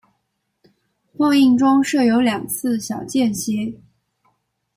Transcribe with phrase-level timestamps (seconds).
[1.15, 3.79] 放映中设有两次小间歇。